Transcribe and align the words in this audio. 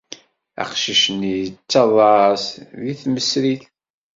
Aqcic-nni 0.61 1.33
yettaḍḍas 1.43 2.43
deg 2.81 2.97
tmesrit. 3.01 3.63